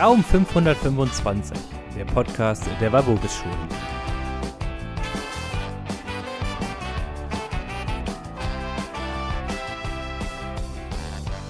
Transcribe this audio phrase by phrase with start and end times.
[0.00, 1.58] Raum 525,
[1.96, 3.68] der Podcast der Walburgis-Schulen.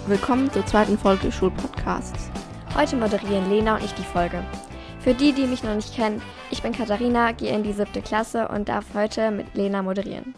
[0.07, 2.31] Willkommen zur zweiten Folge des Schulpodcasts.
[2.75, 4.43] Heute moderieren Lena und ich die Folge.
[5.01, 8.49] Für die, die mich noch nicht kennen, ich bin Katharina, gehe in die siebte Klasse
[8.49, 10.35] und darf heute mit Lena moderieren.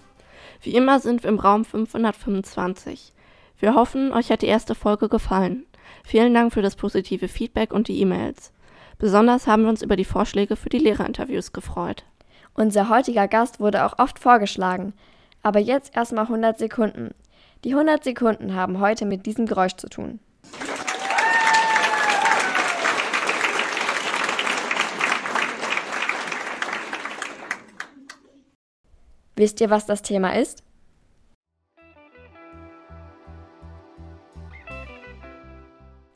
[0.63, 3.13] Wie immer sind wir im Raum 525.
[3.61, 5.65] Wir hoffen, euch hat die erste Folge gefallen.
[6.05, 8.53] Vielen Dank für das positive Feedback und die E-Mails.
[8.99, 12.05] Besonders haben wir uns über die Vorschläge für die Lehrerinterviews gefreut.
[12.55, 14.93] Unser heutiger Gast wurde auch oft vorgeschlagen.
[15.43, 17.15] Aber jetzt erstmal 100 Sekunden.
[17.65, 20.21] Die 100 Sekunden haben heute mit diesem Geräusch zu tun.
[29.37, 30.63] Wisst ihr, was das Thema ist?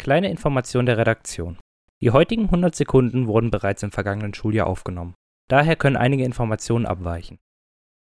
[0.05, 1.57] Kleine Information der Redaktion.
[2.03, 5.15] Die heutigen 100 Sekunden wurden bereits im vergangenen Schuljahr aufgenommen.
[5.49, 7.39] Daher können einige Informationen abweichen.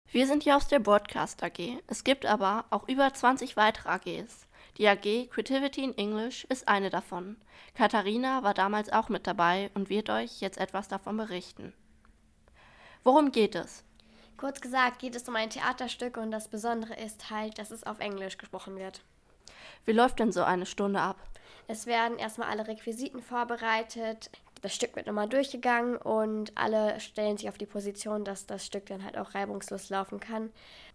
[0.09, 1.59] Wir sind hier aus der Broadcast AG.
[1.87, 4.47] Es gibt aber auch über 20 weitere AGs.
[4.77, 7.35] Die AG Creativity in English ist eine davon.
[7.73, 11.73] Katharina war damals auch mit dabei und wird euch jetzt etwas davon berichten.
[13.03, 13.83] Worum geht es?
[14.37, 17.99] Kurz gesagt geht es um ein Theaterstück und das Besondere ist halt, dass es auf
[17.99, 19.01] Englisch gesprochen wird.
[19.85, 21.17] Wie läuft denn so eine Stunde ab?
[21.67, 27.47] Es werden erstmal alle Requisiten vorbereitet, das Stück wird nochmal durchgegangen und alle stellen sich
[27.47, 30.51] auf die Position, dass das Stück dann halt auch reibungslos laufen kann.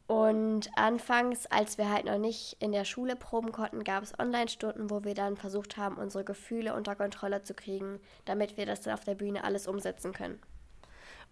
[0.07, 4.91] Und anfangs, als wir halt noch nicht in der Schule proben konnten, gab es Online-Stunden,
[4.91, 8.93] wo wir dann versucht haben, unsere Gefühle unter Kontrolle zu kriegen, damit wir das dann
[8.93, 10.41] auf der Bühne alles umsetzen können.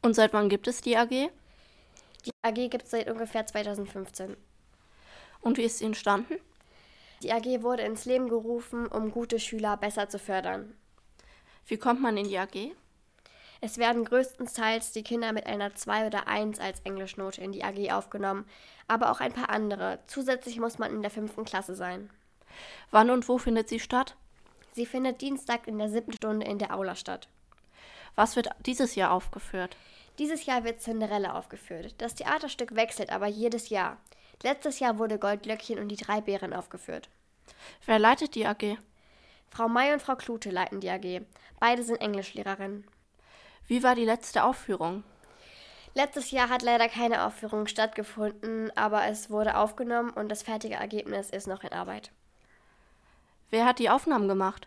[0.00, 1.10] Und seit wann gibt es die AG?
[1.10, 4.36] Die AG gibt es seit ungefähr 2015.
[5.42, 6.36] Und wie ist sie entstanden?
[7.22, 10.74] Die AG wurde ins Leben gerufen, um gute Schüler besser zu fördern.
[11.66, 12.72] Wie kommt man in die AG?
[13.60, 17.92] Es werden größtenteils die Kinder mit einer 2 oder 1 als Englischnote in die AG
[17.92, 18.44] aufgenommen,
[18.88, 20.00] aber auch ein paar andere.
[20.08, 22.10] Zusätzlich muss man in der fünften Klasse sein.
[22.90, 24.16] Wann und wo findet sie statt?
[24.72, 27.28] Sie findet Dienstag in der siebten Stunde in der Aula statt.
[28.16, 29.76] Was wird dieses Jahr aufgeführt?
[30.18, 31.94] Dieses Jahr wird Cinderella aufgeführt.
[31.98, 33.98] Das Theaterstück wechselt aber jedes Jahr.
[34.42, 37.08] Letztes Jahr wurde Goldlöckchen und die drei Bären aufgeführt.
[37.86, 38.76] Wer leitet die AG?
[39.50, 41.22] Frau May und Frau Klute leiten die AG.
[41.60, 42.84] Beide sind Englischlehrerinnen.
[43.66, 45.04] Wie war die letzte Aufführung?
[45.94, 51.30] Letztes Jahr hat leider keine Aufführung stattgefunden, aber es wurde aufgenommen und das fertige Ergebnis
[51.30, 52.10] ist noch in Arbeit.
[53.50, 54.66] Wer hat die Aufnahmen gemacht?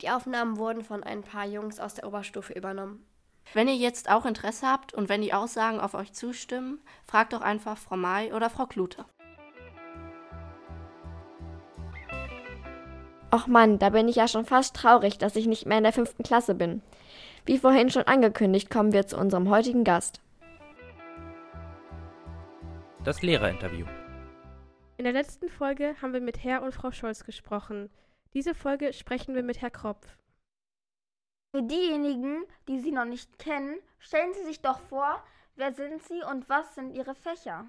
[0.00, 3.06] Die Aufnahmen wurden von ein paar Jungs aus der Oberstufe übernommen.
[3.52, 7.42] Wenn ihr jetzt auch Interesse habt und wenn die Aussagen auf euch zustimmen, fragt doch
[7.42, 9.04] einfach Frau May oder Frau Klute.
[13.34, 15.92] Och Mann, da bin ich ja schon fast traurig, dass ich nicht mehr in der
[15.92, 16.82] fünften Klasse bin.
[17.44, 20.20] Wie vorhin schon angekündigt, kommen wir zu unserem heutigen Gast.
[23.02, 23.86] Das Lehrerinterview.
[24.96, 27.90] In der letzten Folge haben wir mit Herr und Frau Scholz gesprochen.
[28.32, 30.16] Diese Folge sprechen wir mit Herr Kropf.
[31.54, 35.22] Für diejenigen, die Sie noch nicht kennen, stellen Sie sich doch vor,
[35.54, 37.64] wer sind Sie und was sind Ihre Fächer?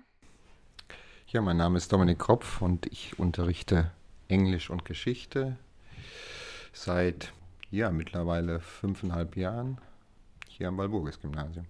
[1.27, 3.91] Ja, mein Name ist Dominik Kropf und ich unterrichte
[4.27, 5.57] Englisch und Geschichte
[6.73, 7.31] seit
[7.69, 9.77] ja, mittlerweile fünfeinhalb Jahren
[10.47, 11.67] hier am Walburgis-Gymnasium.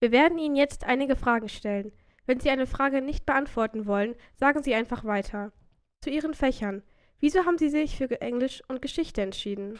[0.00, 1.92] Wir werden Ihnen jetzt einige Fragen stellen.
[2.26, 5.52] Wenn Sie eine Frage nicht beantworten wollen, sagen Sie einfach weiter.
[6.00, 6.82] Zu Ihren Fächern.
[7.20, 9.78] Wieso haben Sie sich für Englisch und Geschichte entschieden?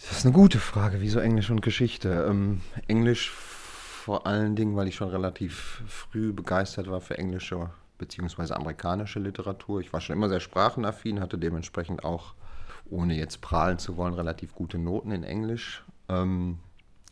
[0.00, 1.00] Das ist eine gute Frage.
[1.00, 2.26] Wieso Englisch und Geschichte?
[2.28, 8.52] Ähm, Englisch vor allen Dingen, weil ich schon relativ früh begeistert war für englische bzw.
[8.52, 9.80] amerikanische Literatur.
[9.80, 12.34] Ich war schon immer sehr sprachenaffin, hatte dementsprechend auch,
[12.90, 15.84] ohne jetzt prahlen zu wollen, relativ gute Noten in Englisch.
[16.08, 16.58] Ähm,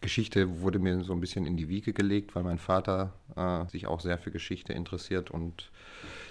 [0.01, 3.87] Geschichte wurde mir so ein bisschen in die Wiege gelegt, weil mein Vater äh, sich
[3.87, 5.71] auch sehr für Geschichte interessiert und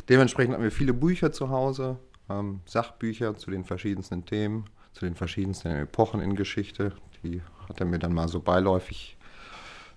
[0.09, 1.97] dementsprechend haben wir viele Bücher zu Hause,
[2.29, 6.93] ähm, Sachbücher zu den verschiedensten Themen zu den verschiedensten Epochen in Geschichte.
[7.23, 9.17] Die hat er mir dann mal so beiläufig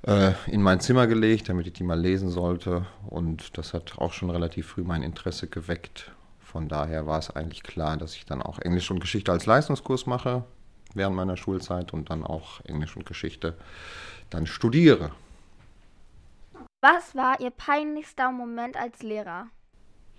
[0.07, 2.87] äh, in mein Zimmer gelegt, damit ich die mal lesen sollte.
[3.07, 6.13] Und das hat auch schon relativ früh mein Interesse geweckt.
[6.41, 10.07] Von daher war es eigentlich klar, dass ich dann auch Englisch und Geschichte als Leistungskurs
[10.07, 10.45] mache
[10.95, 13.57] während meiner Schulzeit und dann auch Englisch und Geschichte
[14.31, 15.11] dann studiere.
[16.81, 19.47] Was war Ihr peinlichster Moment als Lehrer?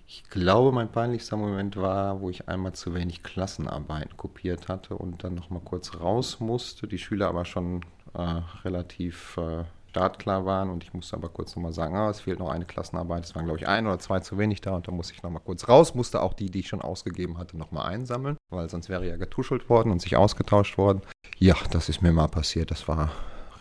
[0.07, 5.23] Ich glaube, mein peinlichster Moment war, wo ich einmal zu wenig Klassenarbeiten kopiert hatte und
[5.23, 7.81] dann noch mal kurz raus musste, die Schüler aber schon
[8.13, 12.37] äh, relativ äh, startklar waren und ich musste aber kurz nochmal sagen, ah, es fehlt
[12.37, 13.23] noch eine Klassenarbeit.
[13.23, 15.41] Es waren, glaube ich, ein oder zwei zu wenig da und da musste ich nochmal
[15.43, 19.07] kurz raus, musste auch die, die ich schon ausgegeben hatte, nochmal einsammeln, weil sonst wäre
[19.07, 21.01] ja getuschelt worden und sich ausgetauscht worden.
[21.39, 22.69] Ja, das ist mir mal passiert.
[22.69, 23.09] Das war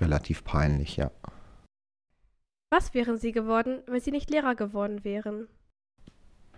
[0.00, 1.10] relativ peinlich, ja.
[2.70, 5.48] Was wären Sie geworden, wenn Sie nicht Lehrer geworden wären?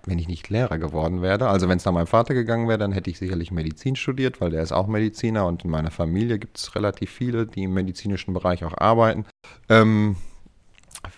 [0.07, 1.49] Wenn ich nicht Lehrer geworden wäre.
[1.49, 4.51] Also wenn es nach meinem Vater gegangen wäre, dann hätte ich sicherlich Medizin studiert, weil
[4.51, 8.33] der ist auch Mediziner und in meiner Familie gibt es relativ viele, die im medizinischen
[8.33, 9.27] Bereich auch arbeiten.
[9.69, 10.17] Ähm,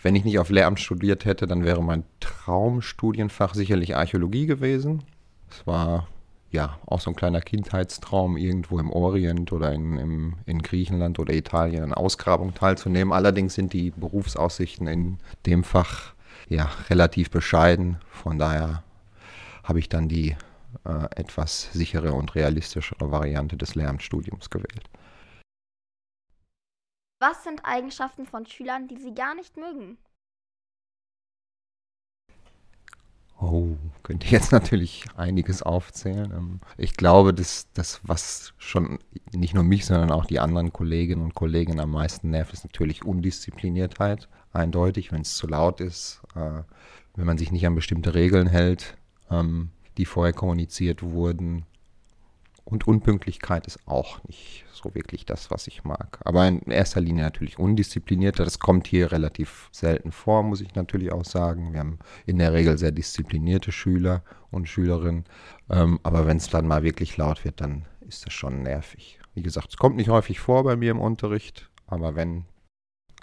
[0.03, 5.03] wenn ich nicht auf Lehramt studiert hätte, dann wäre mein Traumstudienfach sicherlich Archäologie gewesen.
[5.51, 6.09] Es war
[6.51, 11.35] ja auch so ein kleiner Kindheitstraum, irgendwo im Orient oder in, im, in Griechenland oder
[11.35, 13.13] Italien an Ausgrabungen teilzunehmen.
[13.13, 16.15] Allerdings sind die Berufsaussichten in dem Fach
[16.49, 17.99] ja, relativ bescheiden.
[18.11, 18.83] Von daher
[19.65, 20.37] habe ich dann die
[20.85, 24.89] äh, etwas sichere und realistischere Variante des Lehramtsstudiums gewählt.
[27.21, 29.99] Was sind Eigenschaften von Schülern, die Sie gar nicht mögen?
[33.41, 36.33] Oh, könnte ich jetzt natürlich einiges aufzählen.
[36.33, 38.99] Ähm, ich glaube, dass das, was schon
[39.33, 43.05] nicht nur mich, sondern auch die anderen Kolleginnen und Kollegen am meisten nervt, ist natürlich
[43.05, 46.63] Undiszipliniertheit eindeutig, wenn es zu laut ist, äh,
[47.15, 48.97] wenn man sich nicht an bestimmte Regeln hält,
[49.31, 51.65] ähm, die vorher kommuniziert wurden.
[52.65, 56.21] Und Unpünktlichkeit ist auch nicht so wirklich das, was ich mag.
[56.25, 58.45] Aber in erster Linie natürlich undisziplinierter.
[58.45, 61.73] Das kommt hier relativ selten vor, muss ich natürlich auch sagen.
[61.73, 65.25] Wir haben in der Regel sehr disziplinierte Schüler und Schülerinnen.
[65.71, 69.19] Ähm, aber wenn es dann mal wirklich laut wird, dann ist das schon nervig.
[69.35, 72.45] Wie gesagt, es kommt nicht häufig vor bei mir im Unterricht, aber wenn,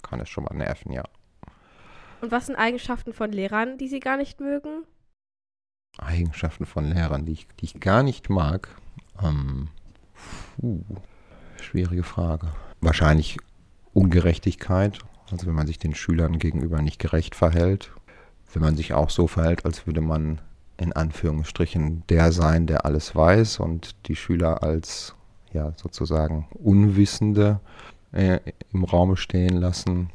[0.06, 1.04] kann es schon mal nerven, ja.
[2.22, 4.84] Und was sind Eigenschaften von Lehrern, die Sie gar nicht mögen?
[5.98, 8.70] Eigenschaften von Lehrern, die ich, die ich gar nicht mag.
[9.22, 9.70] Ähm,
[10.60, 10.82] puh,
[11.62, 12.52] schwierige Frage.
[12.82, 13.38] Wahrscheinlich
[13.94, 15.00] Ungerechtigkeit.
[15.32, 17.92] Also wenn man sich den Schülern gegenüber nicht gerecht verhält.
[18.54, 20.40] Wenn man sich auch so verhält, als würde man
[20.78, 25.16] in Anführungsstrichen der sein, der alles weiß und die Schüler als
[25.54, 27.60] ja sozusagen Unwissende
[28.16, 28.40] äh,
[28.72, 30.10] im Raum stehen lassen.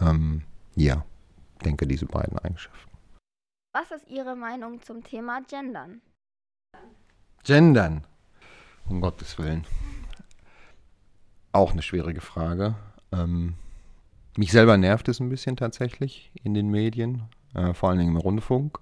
[0.00, 0.42] Ähm,
[0.74, 1.04] ja,
[1.64, 2.90] denke diese beiden Eigenschaften.
[3.72, 6.00] Was ist Ihre Meinung zum Thema Gendern?
[7.44, 8.04] Gendern,
[8.88, 9.64] um Gottes Willen.
[11.52, 12.74] Auch eine schwierige Frage.
[13.12, 13.54] Ähm,
[14.36, 17.22] mich selber nervt es ein bisschen tatsächlich in den Medien,
[17.54, 18.80] äh, vor allen Dingen im Rundfunk.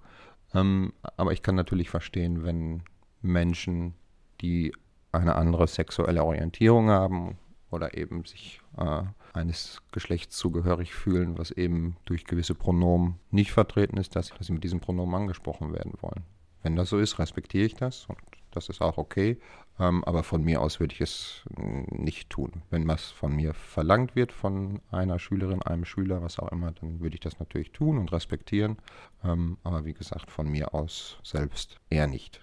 [0.55, 2.83] Ähm, aber ich kann natürlich verstehen, wenn
[3.21, 3.95] Menschen,
[4.41, 4.75] die
[5.13, 7.39] eine andere sexuelle Orientierung haben
[7.71, 9.03] oder eben sich äh,
[9.33, 14.53] eines Geschlechts zugehörig fühlen, was eben durch gewisse Pronomen nicht vertreten ist, dass, dass sie
[14.53, 16.25] mit diesem Pronomen angesprochen werden wollen.
[16.63, 18.19] Wenn das so ist, respektiere ich das und
[18.51, 19.39] das ist auch okay.
[19.79, 22.63] Ähm, aber von mir aus würde ich es nicht tun.
[22.71, 27.01] Wenn was von mir verlangt wird, von einer Schülerin, einem Schüler, was auch immer, dann
[27.01, 28.79] würde ich das natürlich tun und respektieren.
[29.23, 32.41] Ähm, aber wie gesagt, von mir aus selbst eher nicht.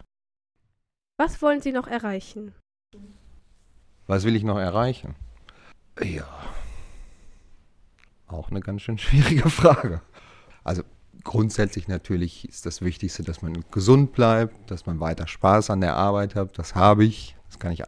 [1.17, 2.53] Was wollen Sie noch erreichen?
[4.07, 5.15] Was will ich noch erreichen?
[6.01, 6.27] Ja,
[8.27, 10.01] auch eine ganz schön schwierige Frage.
[10.63, 10.83] Also
[11.23, 15.95] grundsätzlich natürlich ist das Wichtigste, dass man gesund bleibt, dass man weiter Spaß an der
[15.95, 16.57] Arbeit hat.
[16.57, 17.35] Das habe ich.
[17.47, 17.85] Das kann ich äh,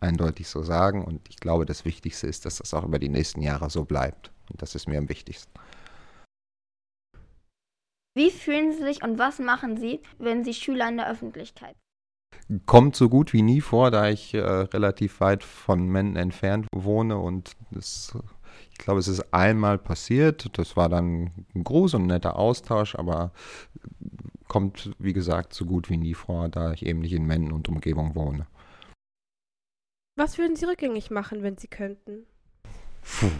[0.00, 1.04] eindeutig so sagen.
[1.04, 4.32] Und ich glaube, das Wichtigste ist, dass das auch über die nächsten Jahre so bleibt.
[4.50, 5.52] Und das ist mir am wichtigsten.
[8.14, 11.76] Wie fühlen Sie sich und was machen Sie, wenn Sie Schüler in der Öffentlichkeit
[12.66, 17.16] kommt so gut wie nie vor, da ich äh, relativ weit von Menden entfernt wohne
[17.16, 18.16] und das,
[18.70, 20.58] ich glaube, es ist einmal passiert.
[20.58, 23.32] Das war dann ein großer und netter Austausch, aber
[24.48, 27.68] kommt, wie gesagt, so gut wie nie vor, da ich eben nicht in Menden und
[27.68, 28.46] Umgebung wohne.
[30.16, 32.26] Was würden Sie rückgängig machen, wenn Sie könnten?
[33.02, 33.30] Puh.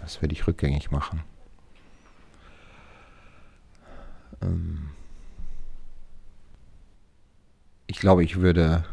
[0.00, 1.24] Was würde ich rückgängig machen?
[4.40, 4.90] Ähm
[7.90, 8.84] ich glaube, ich würde,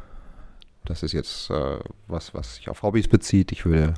[0.84, 3.94] das ist jetzt äh, was, was sich auf Hobbys bezieht, ich würde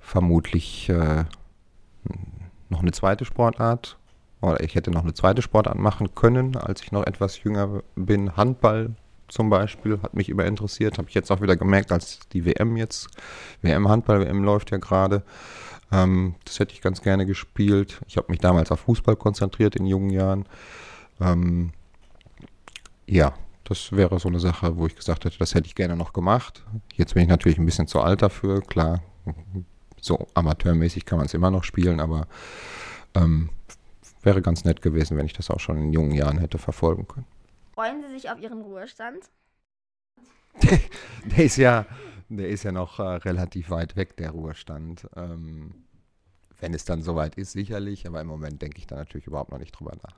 [0.00, 1.24] vermutlich äh,
[2.68, 3.96] noch eine zweite Sportart
[4.42, 8.36] oder ich hätte noch eine zweite Sportart machen können, als ich noch etwas jünger bin.
[8.36, 8.94] Handball
[9.28, 12.76] zum Beispiel hat mich immer interessiert, habe ich jetzt auch wieder gemerkt, als die WM
[12.76, 13.08] jetzt,
[13.62, 15.22] WM Handball, WM läuft ja gerade.
[15.90, 18.02] Ähm, das hätte ich ganz gerne gespielt.
[18.08, 20.44] Ich habe mich damals auf Fußball konzentriert in jungen Jahren.
[21.18, 21.70] Ähm,
[23.06, 23.32] ja,
[23.64, 26.64] das wäre so eine Sache, wo ich gesagt hätte, das hätte ich gerne noch gemacht.
[26.94, 29.02] Jetzt bin ich natürlich ein bisschen zu alt dafür, klar.
[30.00, 32.26] So amateurmäßig kann man es immer noch spielen, aber
[33.14, 33.50] ähm,
[34.22, 37.26] wäre ganz nett gewesen, wenn ich das auch schon in jungen Jahren hätte verfolgen können.
[37.74, 39.30] Freuen Sie sich auf Ihren Ruhestand?
[41.24, 41.86] der, ist ja,
[42.28, 45.08] der ist ja noch äh, relativ weit weg, der Ruhestand.
[45.16, 45.86] Ähm,
[46.58, 49.58] Wenn es dann soweit ist, sicherlich, aber im Moment denke ich da natürlich überhaupt noch
[49.58, 50.16] nicht drüber nach.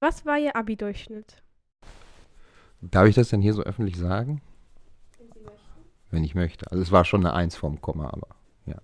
[0.00, 1.43] Was war Ihr Abi-Durchschnitt?
[2.90, 4.42] Darf ich das denn hier so öffentlich sagen?
[6.10, 6.70] Wenn ich möchte.
[6.70, 8.28] Also es war schon eine Eins vorm Komma, aber
[8.66, 8.76] ja.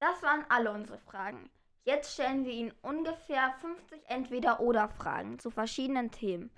[0.00, 1.50] Das waren alle unsere Fragen.
[1.84, 6.50] Jetzt stellen wir Ihnen ungefähr 50 Entweder-Oder-Fragen zu verschiedenen Themen.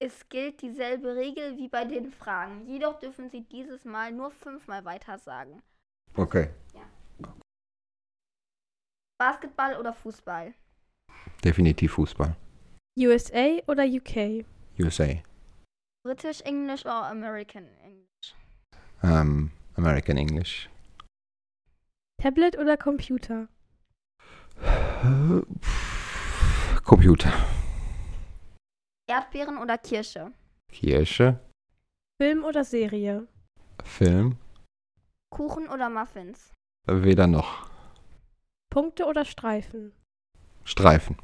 [0.00, 4.84] Es gilt dieselbe Regel wie bei den Fragen, jedoch dürfen Sie dieses Mal nur fünfmal
[4.84, 5.62] weiter sagen.
[6.14, 6.50] Okay.
[9.18, 10.52] Basketball oder Fußball?
[11.42, 12.36] Definitiv Fußball.
[12.98, 14.44] USA oder UK?
[14.78, 15.22] USA.
[16.04, 18.34] British English oder American English?
[19.02, 20.68] Ähm, American English.
[22.20, 23.48] Tablet oder Computer?
[26.84, 27.32] Computer.
[29.08, 30.32] Erdbeeren oder Kirsche?
[30.72, 31.38] Kirsche.
[32.20, 33.26] Film oder Serie?
[33.84, 34.36] Film.
[35.30, 36.52] Kuchen oder Muffins?
[36.86, 37.68] Weder noch.
[38.70, 39.92] Punkte oder Streifen?
[40.64, 41.16] Streifen.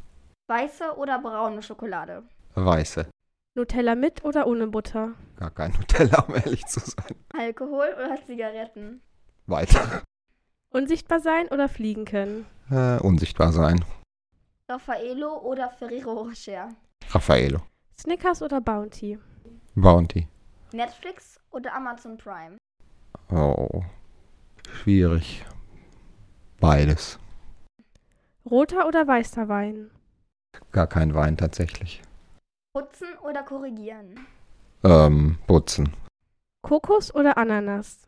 [0.48, 2.24] Weiße oder braune Schokolade?
[2.54, 3.08] Weiße.
[3.56, 5.12] Nutella mit oder ohne Butter?
[5.36, 7.16] Gar kein Nutella, um ehrlich zu sein.
[7.32, 9.02] Alkohol oder Zigaretten?
[9.46, 10.02] Weiter.
[10.72, 12.46] Unsichtbar sein oder fliegen können?
[12.70, 13.84] Äh, unsichtbar sein.
[14.68, 16.68] Raffaello oder Ferrero Rocher?
[17.10, 17.60] Raffaello.
[18.00, 19.18] Snickers oder Bounty?
[19.74, 20.28] Bounty.
[20.72, 22.56] Netflix oder Amazon Prime?
[23.32, 23.82] Oh.
[24.72, 25.44] Schwierig.
[26.60, 27.18] Beides.
[28.48, 29.90] Roter oder weißer Wein?
[30.70, 32.00] Gar kein Wein tatsächlich.
[32.72, 34.26] Putzen oder korrigieren?
[34.84, 35.92] Ähm, putzen.
[36.62, 38.06] Kokos oder Ananas?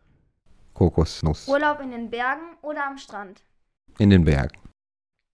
[0.74, 1.48] Kokosnuss.
[1.48, 3.42] Urlaub in den Bergen oder am Strand?
[3.98, 4.56] In den Bergen.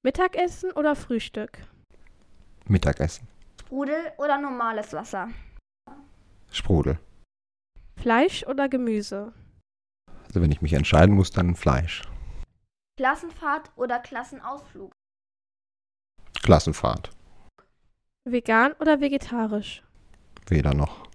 [0.03, 1.59] Mittagessen oder Frühstück?
[2.67, 3.29] Mittagessen.
[3.61, 5.29] Sprudel oder normales Wasser?
[6.51, 6.99] Sprudel.
[7.97, 9.35] Fleisch oder Gemüse?
[10.25, 12.03] Also wenn ich mich entscheiden muss, dann Fleisch.
[12.97, 14.91] Klassenfahrt oder Klassenausflug?
[16.43, 17.11] Klassenfahrt.
[18.33, 19.83] Vegan oder vegetarisch?
[20.49, 21.09] Weder noch.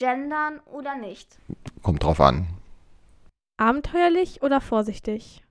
[0.00, 1.38] Gendern oder nicht?
[1.82, 2.46] Kommt drauf an.
[3.56, 5.42] Abenteuerlich oder vorsichtig?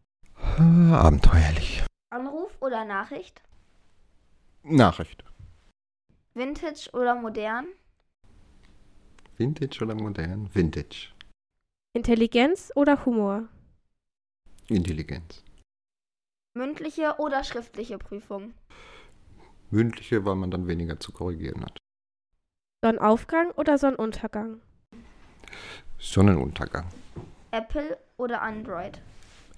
[0.57, 1.83] Äh, abenteuerlich.
[2.09, 3.41] Anruf oder Nachricht?
[4.63, 5.23] Nachricht.
[6.33, 7.67] Vintage oder modern?
[9.37, 10.49] Vintage oder modern?
[10.53, 11.11] Vintage.
[11.95, 13.47] Intelligenz oder Humor?
[14.67, 15.43] Intelligenz.
[16.55, 18.53] Mündliche oder schriftliche Prüfung?
[19.73, 21.77] Mündliche, weil man dann weniger zu korrigieren hat.
[22.83, 24.61] Sonnenaufgang oder Sonnenuntergang?
[25.97, 26.85] Sonnenuntergang.
[27.51, 29.01] Apple oder Android?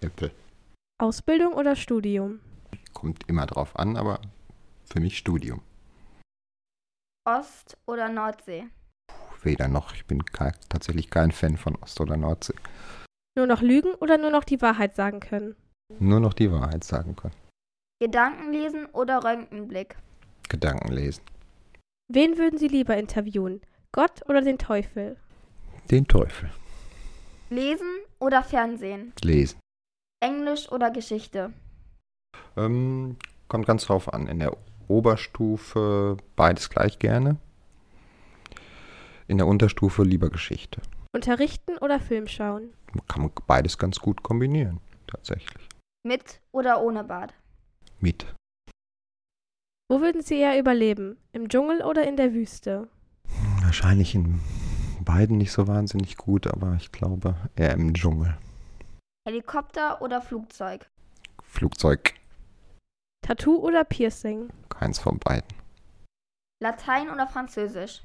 [0.02, 0.32] Apple.
[1.00, 2.40] Ausbildung oder Studium?
[2.94, 4.22] Kommt immer drauf an, aber
[4.86, 5.62] für mich Studium.
[7.28, 8.68] Ost- oder Nordsee?
[9.44, 9.94] Weder noch.
[9.94, 12.56] Ich bin ke tatsächlich kein Fan von Ost- oder Nordsee.
[13.36, 15.56] Nur noch lügen oder nur noch die Wahrheit sagen können?
[16.00, 17.34] Nur noch die Wahrheit sagen können.
[18.00, 19.96] Gedanken lesen oder Röntgenblick?
[20.50, 21.24] Gedanken lesen.
[22.10, 23.62] Wen würden Sie lieber interviewen?
[23.94, 25.16] Gott oder den Teufel?
[25.90, 26.50] Den Teufel.
[27.50, 27.88] Lesen
[28.20, 29.14] oder Fernsehen?
[29.24, 29.60] Lesen.
[30.20, 31.54] Englisch oder Geschichte?
[32.58, 33.16] Ähm,
[33.48, 34.28] kommt ganz drauf an.
[34.28, 34.58] In der
[34.90, 37.38] Oberstufe beides gleich gerne.
[39.28, 40.82] In der Unterstufe lieber Geschichte.
[41.14, 42.74] Unterrichten oder Film schauen?
[43.08, 45.70] Kann man beides ganz gut kombinieren, tatsächlich.
[46.04, 47.34] Mit oder ohne Bad?
[48.00, 48.26] Mit.
[49.90, 51.18] Wo würden Sie eher überleben?
[51.32, 52.88] Im Dschungel oder in der Wüste?
[53.62, 54.40] Wahrscheinlich in
[55.04, 58.38] beiden nicht so wahnsinnig gut, aber ich glaube eher im Dschungel.
[59.28, 60.88] Helikopter oder Flugzeug?
[61.44, 62.14] Flugzeug,
[63.22, 64.50] Tattoo oder Piercing?
[64.70, 65.48] keins von beiden.
[66.62, 68.02] Latein oder Französisch?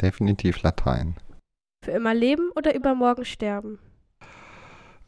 [0.00, 1.16] Definitiv Latein.
[1.84, 3.78] Für immer leben oder übermorgen sterben?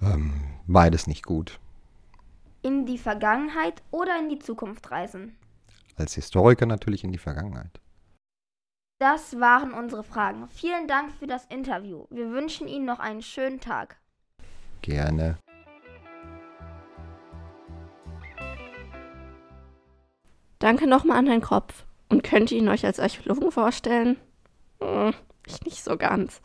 [0.03, 0.33] Ähm,
[0.67, 1.59] beides nicht gut.
[2.67, 5.37] In die Vergangenheit oder in die Zukunft reisen?
[5.95, 7.81] Als Historiker natürlich in die Vergangenheit.
[8.99, 10.49] Das waren unsere Fragen.
[10.49, 12.07] Vielen Dank für das Interview.
[12.11, 13.99] Wir wünschen Ihnen noch einen schönen Tag.
[14.83, 15.39] Gerne.
[20.59, 21.85] Danke nochmal an Herrn Kropf.
[22.09, 24.17] Und könnt ihr ihn euch als Archäologen vorstellen?
[24.83, 25.15] Hm,
[25.47, 26.41] ich nicht so ganz.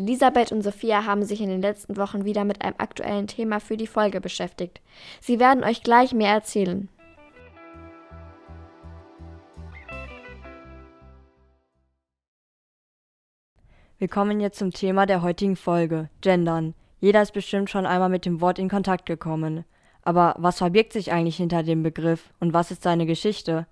[0.00, 3.76] Elisabeth und Sophia haben sich in den letzten Wochen wieder mit einem aktuellen Thema für
[3.76, 4.80] die Folge beschäftigt.
[5.20, 6.88] Sie werden euch gleich mehr erzählen.
[13.98, 16.72] Wir kommen jetzt zum Thema der heutigen Folge, Gendern.
[17.00, 19.66] Jeder ist bestimmt schon einmal mit dem Wort in Kontakt gekommen.
[20.00, 23.66] Aber was verbirgt sich eigentlich hinter dem Begriff und was ist seine Geschichte?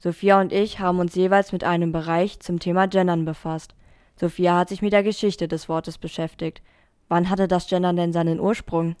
[0.00, 3.76] Sophia und ich haben uns jeweils mit einem Bereich zum Thema Gendern befasst.
[4.20, 6.62] Sophia hat sich mit der Geschichte des Wortes beschäftigt.
[7.08, 8.94] Wann hatte das Gendern denn seinen Ursprung?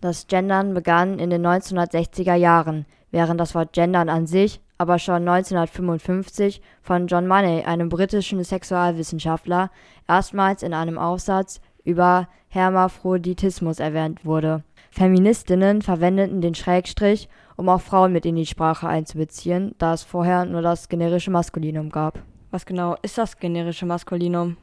[0.00, 5.28] Das Gendern begann in den 1960er Jahren, während das Wort Gendern an sich aber schon
[5.28, 9.70] 1955 von John Money, einem britischen Sexualwissenschaftler,
[10.06, 14.64] erstmals in einem Aufsatz über Hermaphroditismus erwähnt wurde.
[14.90, 20.44] Feministinnen verwendeten den Schrägstrich, um auch Frauen mit in die Sprache einzubeziehen, da es vorher
[20.44, 22.22] nur das generische Maskulinum gab.
[22.50, 24.56] Was genau ist das generische Maskulinum?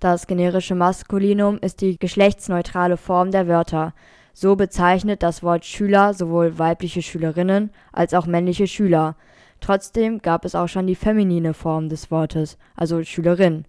[0.00, 3.92] Das generische Maskulinum ist die geschlechtsneutrale Form der Wörter.
[4.32, 9.16] So bezeichnet das Wort Schüler sowohl weibliche Schülerinnen als auch männliche Schüler.
[9.60, 13.66] Trotzdem gab es auch schon die feminine Form des Wortes, also Schülerin.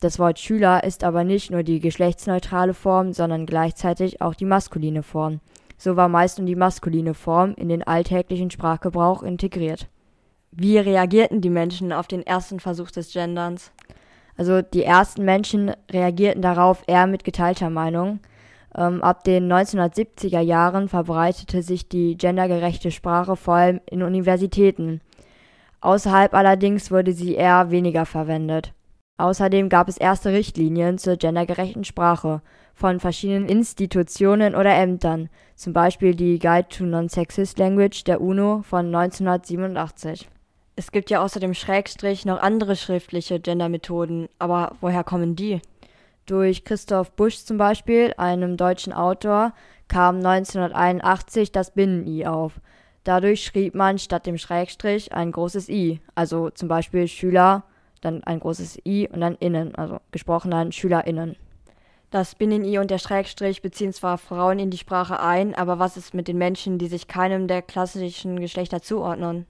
[0.00, 5.02] Das Wort Schüler ist aber nicht nur die geschlechtsneutrale Form, sondern gleichzeitig auch die maskuline
[5.02, 5.40] Form.
[5.76, 9.88] So war meist nur die maskuline Form in den alltäglichen Sprachgebrauch integriert.
[10.56, 13.72] Wie reagierten die Menschen auf den ersten Versuch des Genderns?
[14.36, 18.20] Also die ersten Menschen reagierten darauf eher mit geteilter Meinung.
[18.76, 25.00] Ähm, ab den 1970er Jahren verbreitete sich die gendergerechte Sprache vor allem in Universitäten.
[25.80, 28.72] Außerhalb allerdings wurde sie eher weniger verwendet.
[29.16, 32.42] Außerdem gab es erste Richtlinien zur gendergerechten Sprache
[32.74, 38.86] von verschiedenen Institutionen oder Ämtern, zum Beispiel die Guide to Non-Sexist Language der UNO von
[38.86, 40.28] 1987.
[40.76, 45.60] Es gibt ja außer dem Schrägstrich noch andere schriftliche Gendermethoden, aber woher kommen die?
[46.26, 49.52] Durch Christoph Busch zum Beispiel, einem deutschen Autor,
[49.86, 52.60] kam 1981 das Binnen-I auf.
[53.04, 57.64] Dadurch schrieb man statt dem Schrägstrich ein großes I, also zum Beispiel Schüler,
[58.00, 61.36] dann ein großes I und dann innen, also gesprochen dann SchülerInnen.
[62.10, 66.14] Das Binnen-I und der Schrägstrich beziehen zwar Frauen in die Sprache ein, aber was ist
[66.14, 69.46] mit den Menschen, die sich keinem der klassischen Geschlechter zuordnen?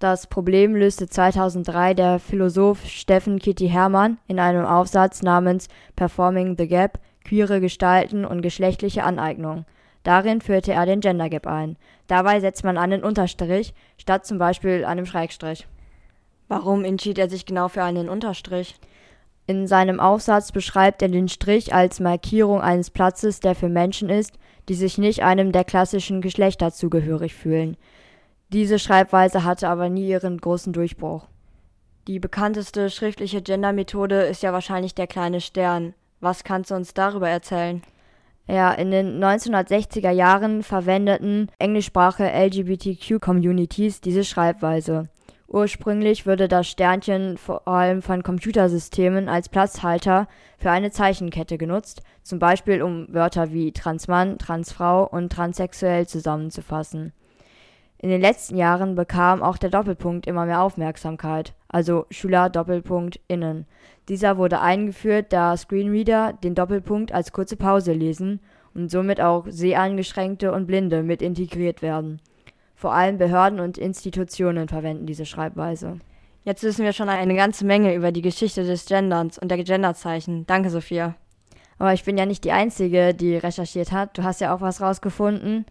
[0.00, 6.66] Das Problem löste 2003 der Philosoph Steffen Kitty Hermann in einem Aufsatz namens Performing the
[6.66, 9.66] Gap– Queere Gestalten und geschlechtliche Aneignung.
[10.02, 11.76] Darin führte er den Gender Gap ein.
[12.06, 15.68] Dabei setzt man einen Unterstrich statt zum Beispiel einem Schrägstrich.
[16.48, 18.76] Warum entschied er sich genau für einen Unterstrich?
[19.46, 24.38] In seinem Aufsatz beschreibt er den Strich als Markierung eines Platzes, der für Menschen ist,
[24.70, 27.76] die sich nicht einem der klassischen Geschlechter zugehörig fühlen.
[28.52, 31.26] Diese Schreibweise hatte aber nie ihren großen Durchbruch.
[32.08, 35.94] Die bekannteste schriftliche Gender-Methode ist ja wahrscheinlich der kleine Stern.
[36.18, 37.82] Was kannst du uns darüber erzählen?
[38.48, 45.08] Ja, in den 1960er Jahren verwendeten englischsprachige LGBTQ-Communities diese Schreibweise.
[45.46, 50.26] Ursprünglich wurde das Sternchen vor allem von Computersystemen als Platzhalter
[50.58, 57.12] für eine Zeichenkette genutzt, zum Beispiel um Wörter wie Transmann, Transfrau und transsexuell zusammenzufassen.
[58.02, 63.66] In den letzten Jahren bekam auch der Doppelpunkt immer mehr Aufmerksamkeit, also Schüler Doppelpunkt innen.
[64.08, 68.40] Dieser wurde eingeführt, da Screenreader den Doppelpunkt als kurze Pause lesen
[68.74, 72.22] und somit auch Seheingeschränkte und Blinde mit integriert werden.
[72.74, 75.98] Vor allem Behörden und Institutionen verwenden diese Schreibweise.
[76.44, 80.46] Jetzt wissen wir schon eine ganze Menge über die Geschichte des Genderns und der Genderzeichen.
[80.46, 81.16] Danke, Sophia.
[81.78, 84.16] Aber ich bin ja nicht die Einzige, die recherchiert hat.
[84.16, 85.66] Du hast ja auch was rausgefunden.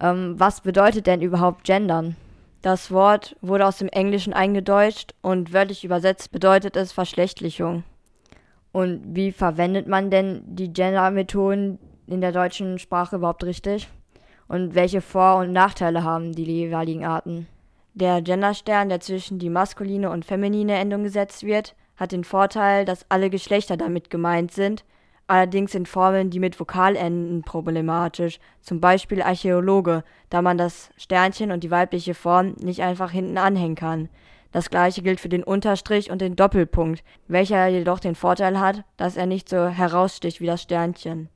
[0.00, 2.16] Ähm, was bedeutet denn überhaupt Gendern?
[2.62, 7.84] Das Wort wurde aus dem Englischen eingedeutscht und wörtlich übersetzt bedeutet es Verschlechtlichung.
[8.72, 13.88] Und wie verwendet man denn die Gender-Methoden in der deutschen Sprache überhaupt richtig?
[14.46, 17.46] Und welche Vor- und Nachteile haben die jeweiligen Arten?
[17.94, 23.06] Der Genderstern, der zwischen die maskuline und feminine Endung gesetzt wird, hat den Vorteil, dass
[23.08, 24.84] alle Geschlechter damit gemeint sind
[25.30, 31.52] Allerdings sind Formeln, die mit Vokal enden, problematisch, zum Beispiel Archäologe, da man das Sternchen
[31.52, 34.08] und die weibliche Form nicht einfach hinten anhängen kann.
[34.50, 39.16] Das gleiche gilt für den Unterstrich und den Doppelpunkt, welcher jedoch den Vorteil hat, dass
[39.16, 41.28] er nicht so heraussticht wie das Sternchen.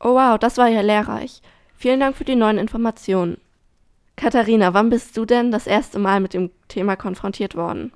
[0.00, 1.42] Oh wow, das war ja lehrreich.
[1.74, 3.38] Vielen Dank für die neuen Informationen.
[4.16, 7.92] Katharina, wann bist du denn das erste Mal mit dem Thema konfrontiert worden?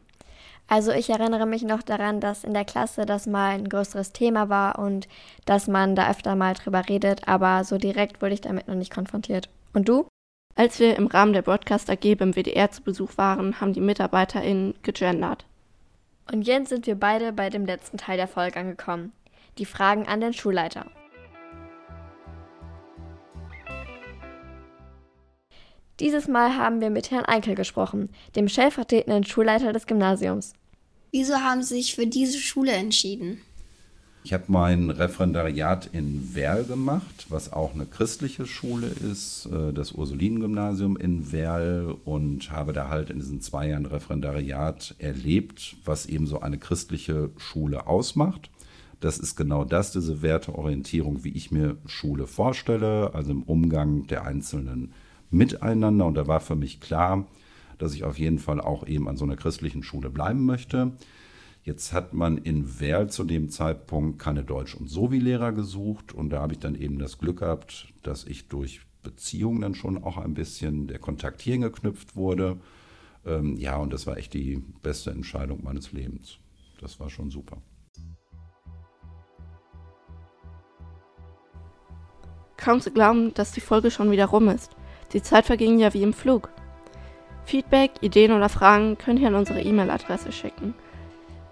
[0.72, 4.48] Also ich erinnere mich noch daran, dass in der Klasse das mal ein größeres Thema
[4.48, 5.06] war und
[5.44, 8.90] dass man da öfter mal drüber redet, aber so direkt wurde ich damit noch nicht
[8.90, 9.50] konfrontiert.
[9.74, 10.06] Und du?
[10.54, 14.72] Als wir im Rahmen der Broadcast AG beim WDR zu Besuch waren, haben die MitarbeiterInnen
[14.82, 15.44] gegendert.
[16.32, 19.12] Und jetzt sind wir beide bei dem letzten Teil der Folge angekommen.
[19.58, 20.87] Die Fragen an den Schulleiter.
[26.00, 30.54] Dieses Mal haben wir mit Herrn Einkel gesprochen, dem stellvertretenden Schulleiter des Gymnasiums.
[31.14, 33.42] Wieso haben Sie sich für diese Schule entschieden?
[34.25, 39.92] Ich habe mein Referendariat in Werl gemacht, was auch eine christliche Schule ist, äh, das
[39.92, 46.27] Ursulinengymnasium in Werl und habe da halt in diesen zwei Jahren Referendariat erlebt, was eben
[46.27, 48.48] so eine christliche Schule ausmacht.
[49.01, 54.25] Das ist genau das, diese Werteorientierung, wie ich mir Schule vorstelle, also im Umgang der
[54.25, 54.92] einzelnen
[55.31, 56.07] miteinander.
[56.07, 57.27] Und da war für mich klar,
[57.83, 60.92] dass ich auf jeden Fall auch eben an so einer christlichen Schule bleiben möchte.
[61.64, 66.12] Jetzt hat man in Werl zu dem Zeitpunkt keine Deutsch- und Sovi-Lehrer gesucht.
[66.12, 70.03] Und da habe ich dann eben das Glück gehabt, dass ich durch Beziehungen dann schon
[70.03, 72.61] auch ein bisschen der Kontakt hier geknüpft wurde.
[73.27, 76.38] Ähm, ja, und das war echt die beste Entscheidung meines Lebens.
[76.81, 77.62] Das war schon super.
[82.57, 84.71] Kaum zu glauben, dass die Folge schon wieder rum ist.
[85.14, 86.53] Die Zeit verging ja wie im Flug.
[87.44, 90.74] Feedback, Ideen oder Fragen könnt ihr an unsere E-Mail-Adresse schicken.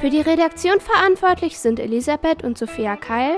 [0.00, 3.36] Für die Redaktion verantwortlich sind Elisabeth und Sophia Keil,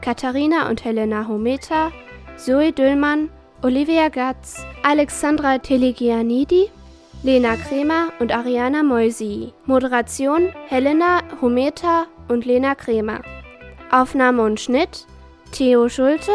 [0.00, 1.92] Katharina und Helena Hometa,
[2.36, 3.30] Zoe Düllmann,
[3.62, 6.70] Olivia Gatz, Alexandra Telegianidi,
[7.24, 9.52] Lena Kremer und Ariana Moisi.
[9.66, 13.22] Moderation Helena Hometa und Lena Kremer.
[13.90, 15.06] Aufnahme und Schnitt
[15.50, 16.32] Theo Schulte,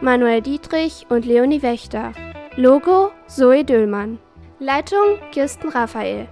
[0.00, 2.12] Manuel Dietrich und Leonie Wächter.
[2.54, 4.18] Logo Zoe Düllmann.
[4.60, 6.28] Leitung Kirsten Raphael.